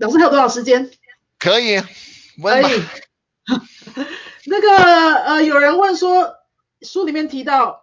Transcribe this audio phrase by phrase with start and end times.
[0.00, 0.90] 老师还有多少时间？
[1.38, 1.78] 可以，
[2.42, 2.60] 可。
[2.62, 2.82] 以。
[4.46, 6.34] 那个呃，有人问说，
[6.82, 7.80] 书里面提到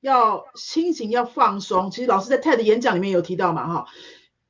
[0.00, 3.86] 要心情要放松，其实老师在 TED 演讲里面有提到嘛，哈，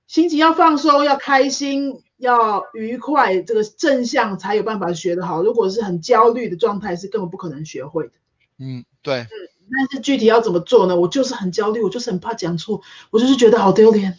[0.06, 5.42] 心情要放松，要开心，要愉快，这个正向才有办法学得好。
[5.42, 8.12] 如果是很焦虑的状态，是根本不可能学会的。
[8.58, 9.26] 嗯，对，
[9.70, 10.96] 但是具体要怎么做呢？
[10.96, 14.18] 我就是很焦虑，我就是很怕讲错，我就是觉得好丢脸。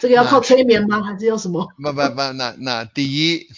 [0.00, 1.02] 这个要靠催眠吗？
[1.02, 1.72] 还是要什么？
[1.76, 3.48] 不不不，那那第一，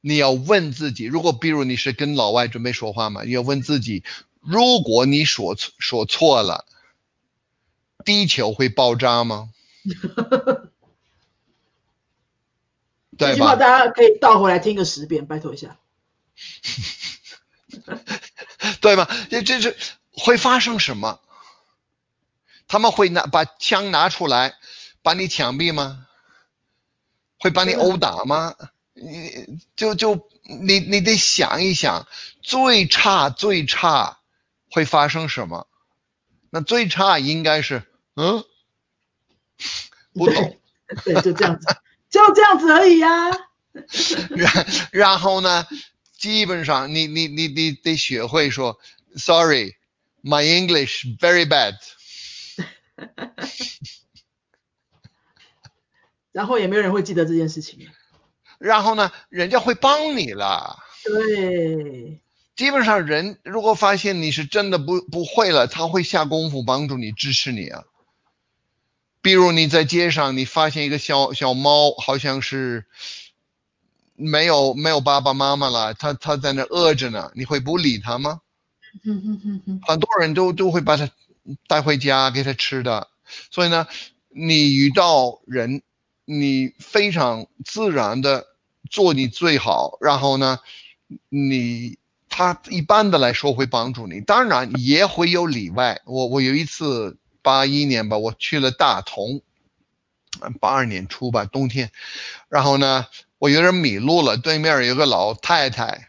[0.00, 4.04] 你要问自己，如果比如你是跟老外准备说话嘛，你要问自己，
[4.40, 6.66] 如果你说错说错了，
[8.04, 9.50] 地球会爆炸吗？
[13.16, 13.56] 这 对吧？
[13.56, 15.78] 大家可以倒回来听个十遍，拜托一下。
[18.80, 19.08] 对吧？
[19.30, 19.74] 这这这
[20.10, 21.20] 会发生什么？
[22.68, 24.54] 他们会拿把枪拿出来，
[25.02, 26.06] 把你枪毙吗？
[27.38, 28.54] 会把你殴打吗？
[28.94, 32.06] 你就就你你得想一想，
[32.42, 34.18] 最差最差
[34.70, 35.66] 会发生什么？
[36.50, 37.82] 那最差应该是
[38.14, 38.44] 嗯，
[40.12, 40.58] 不懂。
[41.04, 41.66] 对，就这样子，
[42.10, 43.30] 就这样子而已呀、
[44.30, 45.66] 然 然后呢，
[46.18, 48.78] 基本上你你你你得学会说
[49.16, 51.74] ，Sorry，my English very bad。
[56.32, 57.88] 然后也没有人会记得这件事情。
[58.58, 60.78] 然后呢，人家会帮你了。
[61.04, 62.20] 对，
[62.54, 67.84] 基本上人如果发现你是真的不不会了，他会下功夫帮助你支持你啊。
[69.20, 72.86] 比如你在街上，你发现一个小小猫，好像是
[74.14, 78.40] 没有没有爸爸妈妈了，它它在那饿着呢，你会不理它吗？
[79.86, 81.08] 很多人都都会把它
[81.66, 83.08] 带回家给它吃的。
[83.50, 83.86] 所以呢，
[84.28, 85.82] 你遇到人，
[86.24, 88.46] 你非常自然的
[88.90, 90.60] 做你最好，然后呢，
[91.28, 91.98] 你
[92.28, 96.00] 他一般的来说会帮助你，当然也会有例外。
[96.06, 99.42] 我我有一次八一年吧，我去了大同，
[100.60, 101.90] 八二年初吧，冬天，
[102.48, 103.06] 然后呢，
[103.38, 106.08] 我有点迷路了，对面有个老太太，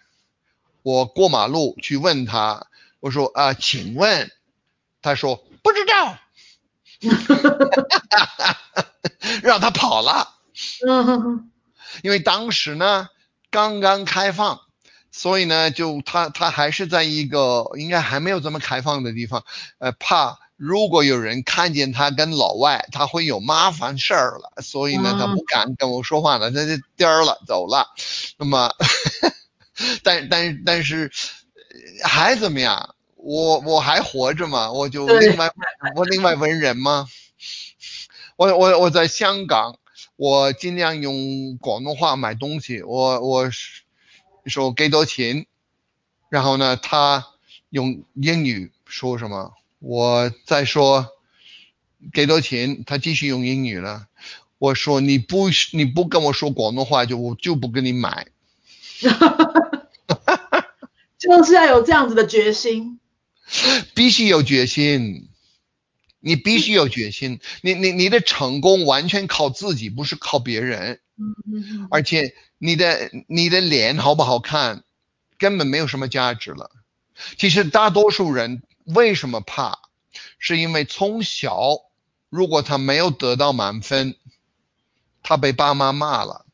[0.81, 2.67] 我过马路去问她，
[2.99, 4.31] 我说啊、请问，
[5.01, 6.17] 她说不知道，
[9.43, 10.27] 让他跑了。
[10.87, 11.49] 嗯
[12.03, 13.07] 因为当时呢
[13.51, 14.59] 刚刚开放，
[15.11, 19.43] 所以呢就他他还是在一个应该还没有这么开放的地方，
[19.79, 27.87] 呃，怕如果有人看见他跟老外，他会有麻烦事儿了，所以呢嗯他不敢跟我说话了，他就颠儿了走了。
[28.37, 28.71] 那么，
[30.03, 31.11] 但但但是
[32.01, 32.95] 呃还怎么样？
[33.23, 35.49] 我我还活着嘛，我就另外
[35.95, 37.07] 我另外问人吗？
[38.35, 39.79] 我我我在香港，
[40.17, 43.49] 我尽量用广东话买东西，我我
[44.45, 45.45] 说给多钱，
[46.29, 47.27] 然后呢，他
[47.69, 51.07] 用英语说什么，我再说
[52.11, 54.07] 给多钱，他继续用英语了。
[54.57, 58.27] 我说你不你不跟我说广东话，就我就不跟你买。
[61.17, 62.99] 就是要有这样子的决心。
[63.93, 65.29] 必须有决心，
[66.19, 67.39] 你必须有决心。
[67.61, 70.99] 你你你的成功完全靠自己，不是靠别人。
[71.91, 74.83] 而且你的你的脸好不好看，
[75.37, 76.71] 根本没有什么价值了。
[77.37, 79.77] 其实大多数人为什么怕，
[80.39, 81.77] 是因为从小
[82.29, 84.17] 如果他没有得到满分，
[85.21, 86.47] 他被爸妈骂了，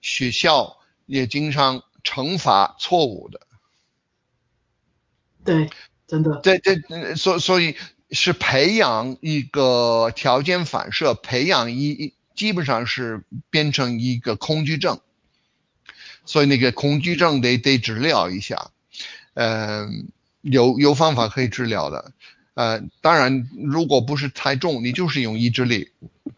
[0.00, 3.40] 学校也经常惩罚错误的。
[5.44, 5.68] 对，
[6.06, 6.40] 真的。
[6.42, 7.76] 这这呃所所以
[8.10, 15.00] 是培养一个条件反射，培养一一基本上是变成一个恐惧症，
[16.24, 18.70] 所以那个恐惧症得得治疗一下，
[19.34, 20.08] 嗯、
[20.42, 22.12] 有有方法可以治疗的，
[22.54, 25.90] 呃，当然如果不是太重，你就是用意志力，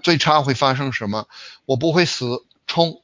[0.02, 1.28] 最差会发生什么？
[1.64, 3.02] 我不会死，冲。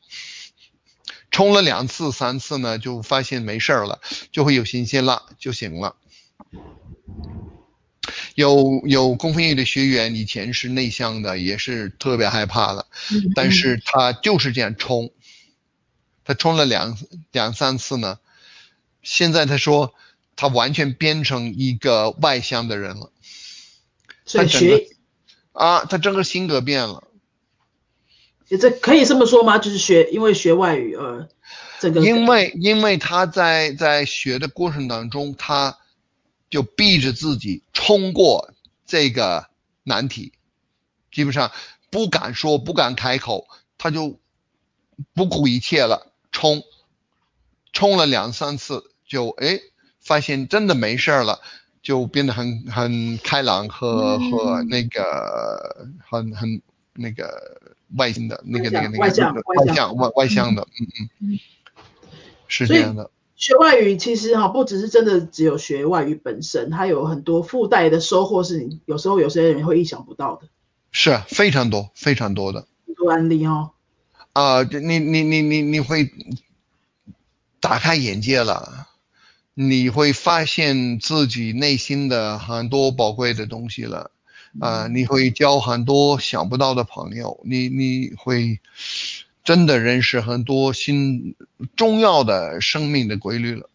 [1.31, 4.03] 冲了两次、三次呢，就发现没事儿了，
[4.33, 5.97] 就会有信心了，就行了。
[8.34, 15.10] 有有功夫英语的学员以前是内向的，也是特别害怕的，嗯但是他就是这样冲，
[16.25, 16.99] 他冲了两
[17.31, 18.19] 两三次呢，
[19.03, 19.95] 现在他说
[20.34, 23.13] 他完全变成一个外向的人了
[24.25, 24.89] 所以学，
[25.53, 27.05] 啊，他整个性格变了。
[28.60, 29.59] 这可以这么说吗？
[29.59, 31.28] 就是学，因为学外语而
[31.81, 35.78] 这个，因为因为他在在学的过程当中，他
[36.53, 38.53] 就逼着自己冲过
[38.84, 39.49] 这个
[39.84, 40.34] 难题，
[41.10, 41.51] 基本上
[41.89, 44.21] 不敢说，不敢开口，他就
[45.15, 46.63] 不顾一切了，冲，
[47.72, 49.60] 冲了两三次，就哎
[49.99, 51.41] 发现真的没事儿了，
[51.83, 54.31] 就变得很很开朗和、嗯。
[54.31, 56.60] 和那个很很
[56.93, 57.63] 那个
[57.97, 59.97] 外向的那个那个那个外向外向外向。
[59.97, 61.09] 外外向的，嗯嗯。
[61.21, 61.39] 嗯，
[62.47, 63.10] 是这样的，
[63.42, 70.42] 学外语其实哈，不只是真的只有学外语本身，它有很多附带的收获，是你有时候有些人会意想不到的。
[70.92, 72.68] 是非常多非常多的。
[72.86, 73.71] 很多案例哦，
[74.33, 76.09] 啊、这你你你你你会
[77.59, 78.86] 打开眼界了，
[79.54, 84.12] 你会发现自己内心的很多宝贵的东西了，
[84.60, 88.60] 啊、你会交很多想不到的朋友，你你会
[89.44, 91.34] 真的认识很多新
[91.77, 93.68] 重要的生命的规律了。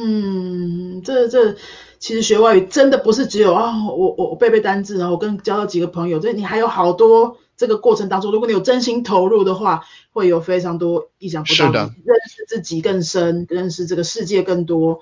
[0.00, 1.54] 嗯，这这
[1.98, 15.00] 其实学外语真的不是只有啊，我我我背背单词，然后我跟交到几个朋友，这你还有好多这个过程当中，如果你有真心投入的话，会有非常多意想不到是的认识自己更深，认识这个世界更多，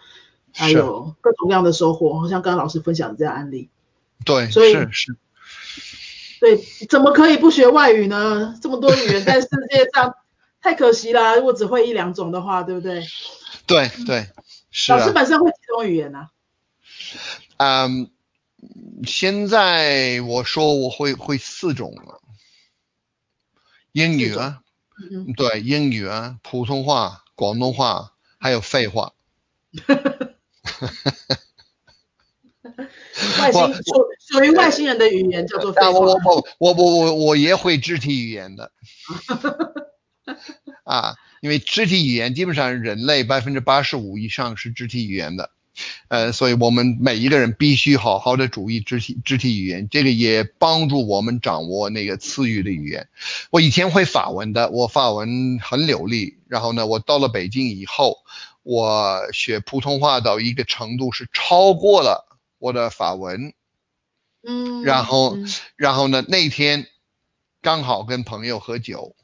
[0.52, 3.69] 还有各种各样的收获，好像刚刚老师分享的这样案例。
[4.25, 5.16] 对，所以是是，
[6.40, 6.56] 对，
[6.88, 8.58] 怎么可以不学外语呢？
[8.62, 10.14] 这么多语言在世界上，
[10.62, 11.37] 太可惜啦！
[11.37, 13.04] 如果只会一两种的话，对不对？
[13.66, 14.26] 对对
[14.70, 16.31] 是老师啊，本身会几种语言啊？
[17.58, 18.10] 嗯，
[19.04, 22.20] 现在我说我会会四种了，
[23.92, 24.62] 英语啊。
[25.37, 29.12] 对，英语啊，普通话、广东话，还有废话。
[33.38, 33.82] 外星属
[34.19, 36.15] 属于外星人的语言叫做我我。
[36.59, 38.73] 我我我我我也会肢体语言的。
[40.85, 45.50] 啊，因为肢体语言基本上人类百分之八十五以上是肢体语言的，
[46.09, 53.09] 呃，所以我们每一个人必须好好的注意肢体肢体语言，这个也帮助我们掌握那个词语的语言。
[53.50, 58.19] 我以前会法文的，我法文很流利，然后呢，我到了北京以后，
[58.62, 62.30] 我学普通话到一个程度是超过了
[62.61, 63.53] 我的法文，
[64.47, 66.87] 嗯，然后嗯然后呢，那天
[67.61, 69.17] 刚好跟朋友喝酒，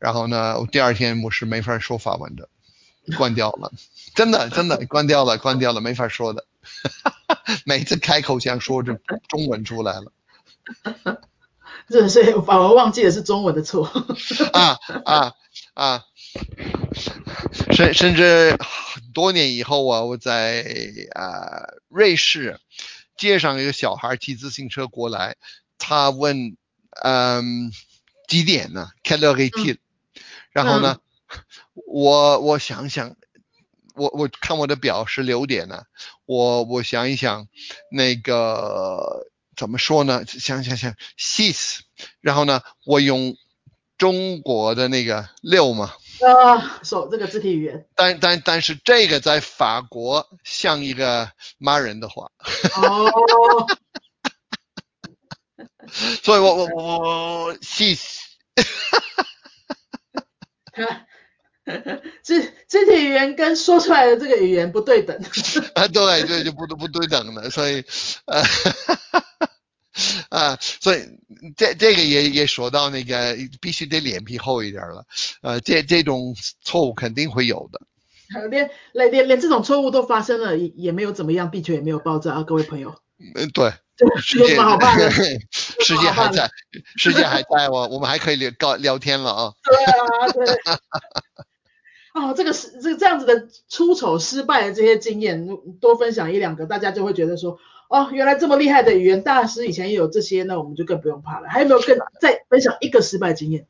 [0.00, 2.48] 然后呢，第二天我是没法说法文的，
[3.16, 3.70] 关掉了，
[4.16, 6.44] 真的真的关掉了，关掉了，没法说的。
[7.64, 8.92] 每次开口想说这
[9.28, 10.12] 中文出来了
[11.88, 13.90] 这所以反而忘记了是中文的错。
[14.52, 15.34] 啊啊
[15.74, 16.04] 啊！
[17.72, 20.64] 甚甚至很多年以后啊，我在
[21.14, 22.58] 啊、瑞士
[23.16, 25.36] 街上有个小孩骑自行车过来，
[25.78, 26.56] 他问
[27.02, 27.72] 嗯
[28.26, 29.78] 几点呢 e e est-il？、
[30.50, 30.98] 然后呢，
[31.86, 33.16] 我我想想，
[33.94, 35.84] 我我看我的表是六点呢，
[36.24, 37.48] 我我想一想，
[37.90, 39.26] 那个
[39.56, 40.24] 怎么说呢？
[40.26, 41.80] 想想想，six，
[42.20, 43.36] 然后呢，我用
[43.98, 45.94] 中国的那个六嘛，
[46.24, 47.84] 啊，手这个肢体语言。
[47.94, 52.30] 但但但是这个在法国像一个骂人的话，
[52.76, 53.66] 哦，
[56.22, 58.18] 所以我我我我我 six，
[62.22, 65.16] 肢肢体语言跟说出来的这个语言不对等。
[65.74, 67.84] 啊，对对，就不不对等的，所以
[68.26, 68.42] 呃。
[70.30, 71.00] 啊，所以
[71.56, 75.04] 这这个也也说到那个必须得脸皮厚一点了，
[75.42, 77.80] 呃，这这种错误肯定会有的，
[78.48, 82.94] 连连连连这种错误都发生了，也也没有怎么样，地球也没有爆炸啊，各位朋友，
[83.34, 85.10] 嗯，对， 这世界有什么好怕的？
[85.84, 86.50] 世界还在，
[86.96, 90.56] 世界还在我我们还可以聊聊聊天了啊，对啊，对。
[92.14, 95.48] 哦，这个是这这样子的出丑失败的这些经验，
[95.80, 97.58] 多分享一两个，大家就会觉得说，
[97.92, 101.48] 哦，原来这么厉害的语言大师以前也有这些，那我们就更不用怕了。
[101.50, 103.66] 还有没有更再分享一个失败经验？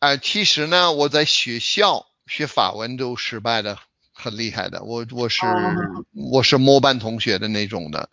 [0.00, 3.78] 啊、其实呢，我在学校学法文都失败的
[4.12, 5.74] 很厉害的，我我是、哦
[6.12, 8.08] 我是末班同学的那种的，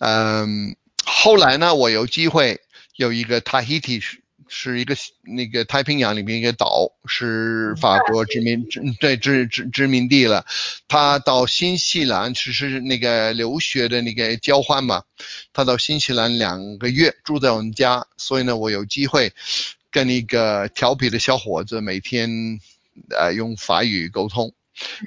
[0.00, 2.60] 嗯，后来呢，我有机会
[2.96, 4.02] 有一个 Tahiti
[4.48, 9.16] 是是一个那个太平洋里面一个岛，是法国殖民殖对。
[9.26, 10.46] 殖殖殖民地了，
[10.86, 15.02] 他到新西兰只是那个留学的那个交换嘛，
[15.52, 19.32] 他到新西兰两个月住在我们家，所以呢，我有机会
[19.90, 22.60] 跟一个调皮的小伙子每天
[23.10, 24.52] 呃用法语沟通，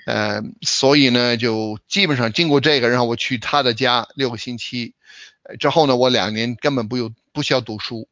[0.06, 4.94] 呃，所以呢，就基本上经过这个，然后我去他的家六个星期，
[5.29, 8.08] 呃之后呢，我两年根本不用不需要读书，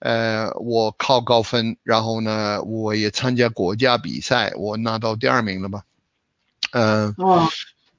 [0.00, 5.84] 呃，我考高分，然后呢，我也参加国家比赛，我拿到第二名了吧，
[6.72, 7.48] 嗯、哦，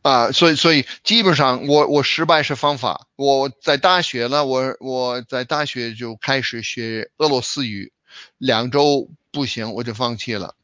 [0.01, 3.07] 啊，所以所以基本上我我失败是方法。
[3.15, 7.91] 我在大学呢，我我在大学就开始学俄罗斯语，
[8.37, 10.55] 两周不行，我就放弃了。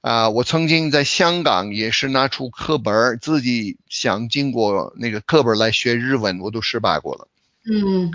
[0.00, 7.26] 啊，我曾经在香港也是拿出课本儿，自己想经过那个课本来学日文，我都失败过了。
[7.70, 8.10] 嗯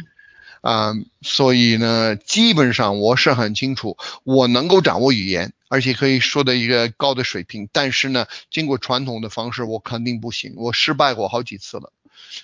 [0.62, 0.94] 啊、
[1.24, 7.68] 所以呢，基本上我是很清楚，我能够掌握语言，而且可以说的一个高的水平。
[7.72, 11.92] 但是呢，经过传统的方式，我肯定不行，我失败过好几次了。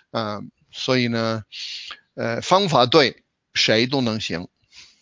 [0.09, 1.43] 嗯、所以呢，
[2.15, 3.21] 呃，方法对，
[3.53, 4.47] 谁都能行；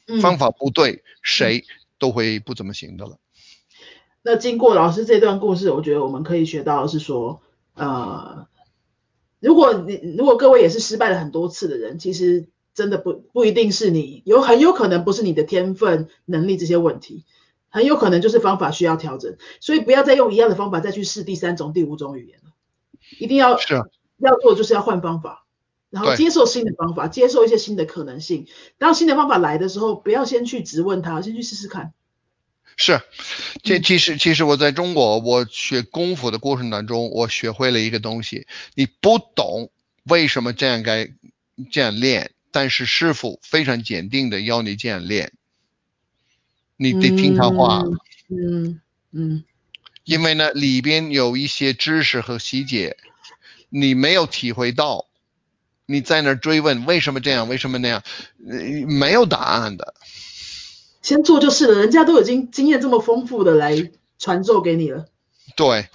[0.08, 1.64] 嗯，方法不对，谁
[1.98, 3.18] 都会不怎么行的了。
[4.24, 7.42] 那经过老师这段故事，我觉得我们可以学到的是说，
[7.76, 8.48] 呃，
[9.46, 17.26] 如果你如果各位也是失败了很多次的人，其实真的不不一定是你有很有可能不是你的天分、能力这些问题，
[17.70, 22.54] 很有可能就是方法需要调整，所以不要再用一样的方法再去试第三种、第五种语言了，
[23.20, 23.84] 一定要是啊
[24.18, 25.46] 要做就是要换方法，
[25.92, 28.48] 然后接受新的方法，接受一些新的可能性。
[28.80, 31.94] 当新的方法来的时候，不要先去质问他，先去试试看。
[32.78, 33.02] 是，
[33.64, 33.84] 这嗯。
[33.84, 39.72] 其实其实我在中国，我学功夫的过程当中，我学会了一个东西，你不懂
[40.04, 41.10] 为什么这样该
[41.72, 45.32] 这样练，但是师傅非常坚定的要你这样练，
[46.78, 47.84] 你得听他话，
[48.30, 49.44] 嗯嗯。
[50.04, 52.98] 因为呢里边有一些知识和细节，
[53.70, 55.08] 你没有体会到，
[55.88, 58.04] 你在那儿追问为什么这样，为什么那样，
[58.48, 59.96] 呃没有答案的。
[61.06, 65.06] 先做就是了，人家都已经经验这么丰富的来传授给你了。
[65.56, 65.88] 对，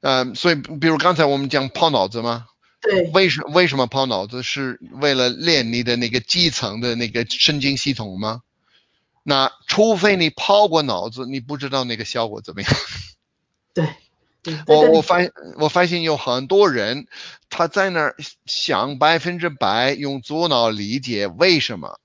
[0.00, 2.46] 呃，所以比如刚才我们讲抛脑子吗，
[2.80, 8.40] 对，为什为什么抛脑子是为了练你的那个基层的那个神经系统吗？
[9.22, 12.72] 那除非你抛过脑子，你不知道那个效果怎么样。
[13.74, 13.86] 对，
[14.42, 15.18] 对，我我发
[15.58, 17.06] 我发现有很多人
[17.50, 18.16] 他在那儿
[18.46, 22.00] 想百分之百用左脑理解为什么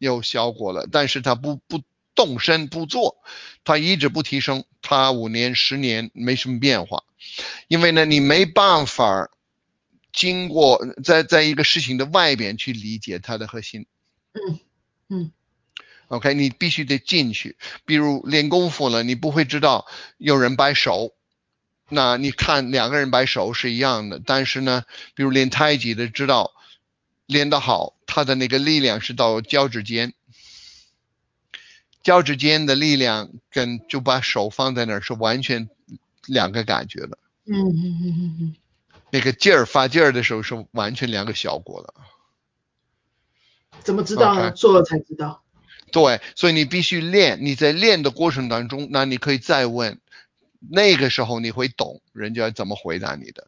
[0.00, 1.82] 有效果了，但是他不不
[2.14, 3.22] 动身不做，
[3.62, 7.04] 他一直不提升，他五年十年没什么变化，
[7.68, 9.30] 因为呢你没办法
[10.12, 13.86] 经过在在一个事情的外边去理解它的核心。
[14.32, 14.58] 嗯
[15.08, 15.32] 嗯
[16.08, 17.56] OK，你必须得进去。
[17.84, 21.14] 比如练功夫了，你不会知道有人摆手，
[21.88, 26.52] 那你看两个人摆手是一样的，但是呢，比如练太极的知道
[27.26, 30.12] 练得好，他的那个力量是到脚趾尖，
[32.02, 35.68] 脚趾尖的力量跟就把手放在那儿是完全
[36.26, 38.56] 两个感觉的，嗯嗯嗯嗯嗯，
[39.10, 41.94] 那个劲儿发劲儿的时候是完全两个效果的。
[43.84, 45.42] 怎么知道做了才知道。
[45.92, 47.38] 对，所以你必须练。
[47.40, 50.00] 你在练的过程当中，那你可以再问，
[50.58, 53.46] 那个时候你会懂人家怎么回答你的。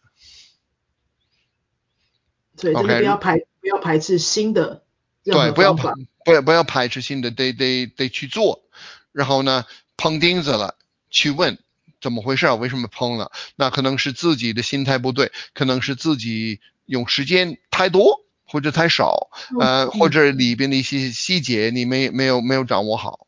[2.62, 4.82] 所以真的 OK 不要排不要排斥新的
[5.24, 5.92] 对，不要排。
[6.24, 8.62] 不要不要排斥新的，得得得去做。
[9.10, 9.64] 然后呢，
[9.96, 10.76] 碰钉子了，
[11.10, 11.58] 去问
[12.00, 13.32] 怎么回事儿，为什么碰了？
[13.56, 23.26] 那可能是自己的心态不对，可能是自己用时间太多或者太少，呃，嗯或者里边的一些细节你没没有没有掌握好，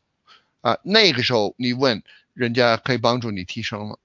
[0.61, 2.01] 啊、那个时候你问
[2.33, 3.99] 人家可以帮助你提升了。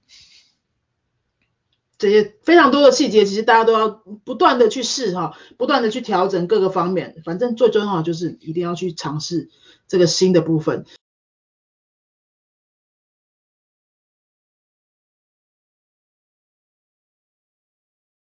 [2.01, 7.21] 这些非常多的细节，其实大家都要不断的去试哈，不断的去调整各个方面。
[7.23, 9.51] 反正最重要就是一定要去尝试
[9.87, 10.85] 这个新的部分。